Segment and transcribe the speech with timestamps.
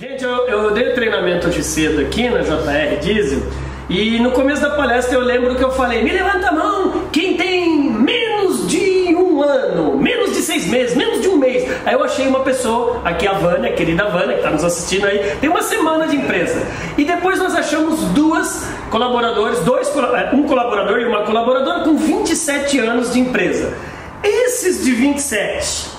[0.00, 3.42] Gente, eu, eu dei treinamento de cedo aqui na JR Diesel
[3.90, 7.36] e no começo da palestra eu lembro que eu falei: me levanta a mão quem
[7.36, 11.68] tem menos de um ano, menos de seis meses, menos de um mês.
[11.84, 15.04] Aí eu achei uma pessoa, aqui a Vânia, a querida Vânia, que está nos assistindo
[15.04, 16.64] aí, tem uma semana de empresa.
[16.96, 22.78] E depois nós achamos duas colaboradores, dois, é, um colaborador e uma colaboradora com 27
[22.78, 23.76] anos de empresa.
[24.22, 25.97] Esses de 27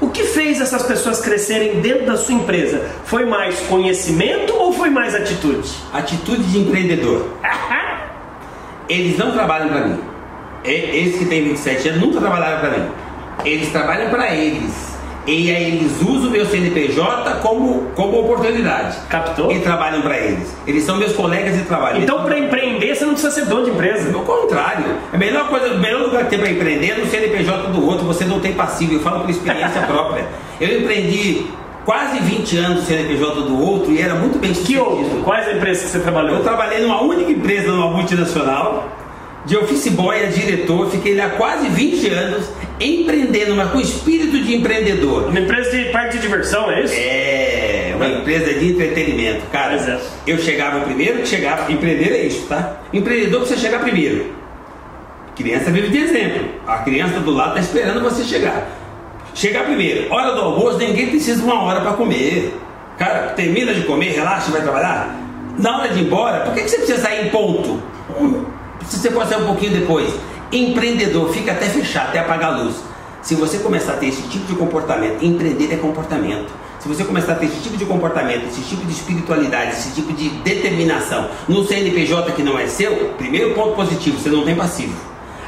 [0.00, 2.90] o que fez essas pessoas crescerem dentro da sua empresa?
[3.04, 5.68] Foi mais conhecimento ou foi mais atitude?
[5.92, 7.28] Atitude de empreendedor.
[8.88, 10.00] Eles não trabalham para mim.
[10.64, 12.88] Eles que têm 27 anos nunca trabalharam para mim.
[13.44, 14.90] Eles trabalham para eles.
[15.30, 18.96] E aí eles usam o meu CNPJ como, como oportunidade.
[19.08, 19.52] Captou?
[19.52, 20.54] E trabalham para eles.
[20.66, 22.02] Eles são meus colegas de trabalho.
[22.02, 24.12] Então, para empreender, você não precisa ser dono de empresa.
[24.12, 24.84] Ao contrário.
[25.12, 28.04] A melhor coisa, o melhor lugar que tem para empreender é no CNPJ do outro.
[28.06, 28.94] Você não tem passivo.
[28.94, 30.26] Eu falo por experiência própria.
[30.60, 31.46] Eu empreendi
[31.84, 34.84] quase 20 anos no CNPJ do outro e era muito bem sucedido.
[34.84, 35.22] Que outro?
[35.22, 36.38] Quais empresas que você trabalhou?
[36.38, 38.88] Eu trabalhei numa única empresa, numa multinacional
[39.44, 44.56] de office boy a diretor, fiquei lá quase 20 anos empreendendo, mas com espírito de
[44.56, 45.28] empreendedor.
[45.28, 46.94] Uma empresa de parque de diversão, é isso?
[46.96, 49.42] É, uma empresa de entretenimento.
[49.52, 50.00] Cara, é.
[50.26, 51.70] eu chegava primeiro que chegava.
[51.70, 52.78] Empreender é isso, tá?
[52.92, 54.40] Empreendedor precisa chegar primeiro.
[55.36, 56.48] Criança vive de exemplo.
[56.66, 58.68] A criança do lado está esperando você chegar.
[59.34, 60.12] Chegar primeiro.
[60.12, 62.54] Hora do almoço, ninguém precisa de uma hora para comer.
[62.98, 65.16] Cara, termina de comer, relaxa, vai trabalhar.
[65.58, 67.82] Na hora de ir embora, por que, que você precisa sair em ponto?
[68.86, 70.12] Se você pode sair um pouquinho depois.
[70.52, 72.76] Empreendedor, fica até fechar, até apagar a luz.
[73.22, 76.50] Se você começar a ter esse tipo de comportamento, empreender é comportamento.
[76.78, 80.12] Se você começar a ter esse tipo de comportamento, esse tipo de espiritualidade, esse tipo
[80.14, 84.94] de determinação no CNPJ que não é seu, primeiro ponto positivo, você não tem passivo.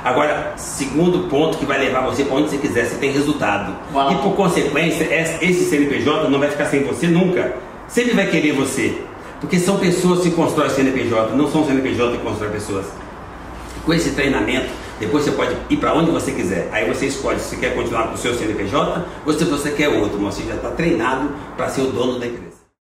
[0.04, 3.74] Agora, segundo ponto que vai levar você para onde você quiser, você tem resultado.
[3.94, 4.12] Uau.
[4.12, 5.04] E por consequência,
[5.40, 7.56] esse CNPJ não vai ficar sem você nunca.
[7.88, 9.00] Sempre vai querer você.
[9.40, 12.86] Porque são pessoas que constroem CNPJ, não são CNPJ que constroem pessoas.
[13.84, 16.68] Com esse treinamento, depois você pode ir para onde você quiser.
[16.70, 19.88] Aí você escolhe se você quer continuar com o seu CNPJ ou se você quer
[19.88, 22.61] outro, mas você já está treinado para ser o dono da empresa.